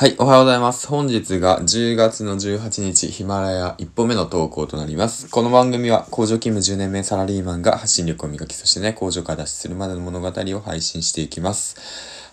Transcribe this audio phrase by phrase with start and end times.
[0.00, 0.88] はい、おはようございます。
[0.88, 5.28] 本日が10月の18日、ヒマラヤ1本目の投稿となります。
[5.28, 11.76] この番組は工場勤務10年目サラリーマンが発信力を磨き、そしてね、工場から脱出するまでの物語を配信していきます。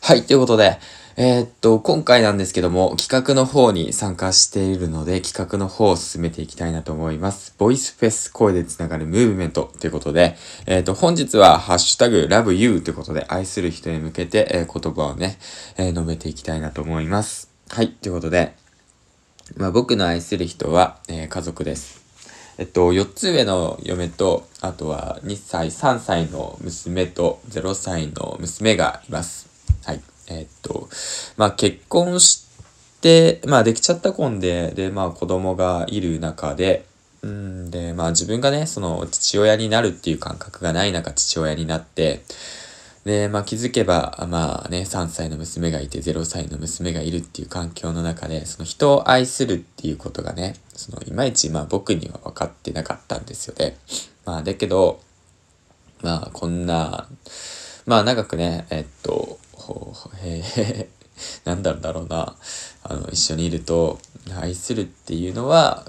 [0.01, 0.79] はい、ということで、
[1.17, 7.53] えー、っと、今回なんですけども、企画の方に参加しているので、企画の方を進めていきたいなと思います。
[7.57, 10.37] ボイスフェス声でつながるムーブメントということで、
[10.67, 15.37] えー、っと、本日はハッシュタグ LoveYou ということで、愛する人へ向けて、えー、言葉をね、
[15.75, 17.56] え述べていきたいなと思います。
[17.69, 18.53] はい、ということで、
[19.55, 22.01] まあ、僕の愛する人は、えー、家族です。
[22.57, 29.47] えっと、4つ上の嫁と、あとは2歳、3歳の娘と0歳の娘がいます。
[29.83, 30.01] はい。
[30.27, 30.89] えっと、
[31.35, 32.47] まあ、結婚し
[33.01, 36.85] て、まあ、できちゃった婚で、で、まあ、子供がいる中で、
[37.21, 42.23] うんで、まあ、自分がね、その、父親になるっていう感覚がない中、父親になって、
[43.07, 53.77] で、まあ気づけば、まあね、3歳の娘がいて0歳の娘がいるっていう環境の中で、その人を愛するっていうことがね、そのいまいちまあ僕には分かってなかったんですよね。
[54.25, 54.99] まあだけど、
[56.01, 57.07] まあこんな、
[57.85, 59.39] まあ長くね、えっと、
[60.21, 60.89] へえ、
[61.45, 62.35] なんだろうな、
[62.83, 63.99] あの、一緒にいると、
[64.37, 65.85] 愛するっていうのは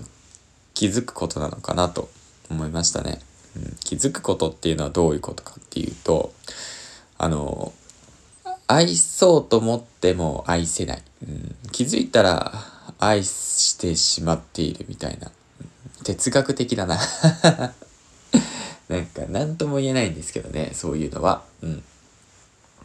[0.73, 2.09] 気づくことなのかなと
[2.49, 3.19] 思いましたね。
[3.57, 6.33] うん、気づくことっていうのはどういうことかっていうと、
[7.19, 7.73] あの、
[8.69, 11.03] 愛そうと思っても愛せない。
[11.27, 12.53] うん、気づいたら
[12.99, 15.31] 愛してしまっているみたいな。
[16.05, 16.99] 哲学的だな
[18.89, 21.43] なんか何とも言えないんですけどね、そういうのは。
[21.63, 21.83] うん。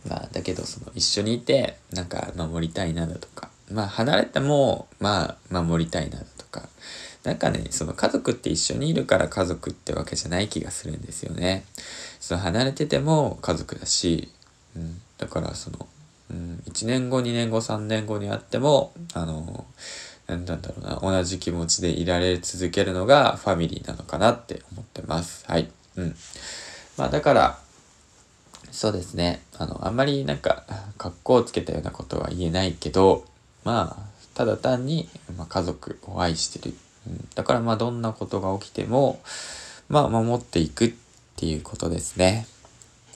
[0.08, 6.68] まあ、だけどその一緒にいて、なんか守りたいなだとか、まあ離れても、まあ守りたいなだとか、
[7.24, 11.64] なんかね、その家族って一緒にいるから家族ってわけじゃない気がするんですよね。
[12.20, 14.30] その離れてても家族だし、
[14.76, 15.88] うん、だからその、
[16.32, 19.66] うん、1年後、2年後、3年後にあっても、あの、
[20.28, 25.46] なんだろうな、同じ気持ちでいられ続けるのがファミリーなのかなって思ってます。
[25.48, 25.70] はい。
[25.96, 26.16] うん。
[26.98, 27.60] まあだから、
[28.72, 29.44] そうですね。
[29.58, 30.66] あの、あんまりなんか、
[30.98, 33.24] 格好をつけたようなことは言えないけど、
[33.64, 35.08] まあ、ただ単に、
[35.38, 36.76] まあ、家族を愛してる
[37.36, 39.22] だからまあどんなことが起きても、
[39.90, 40.94] まあ守っていくっ
[41.36, 42.48] ていうことですね。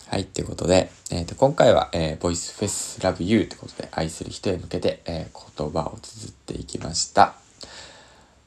[0.09, 7.35] はい、ということで、えー、と今回は、えー、ボイスフェスラブユーってことで愛する人へ向けて、えー、言葉を綴っていきました。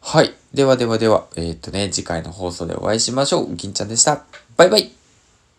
[0.01, 0.35] はい。
[0.55, 3.55] ではではでは、えっ、ー、とね、次回の放送でお会いしましょう。
[3.55, 4.25] 銀ちゃんでした。
[4.57, 5.00] バイバイ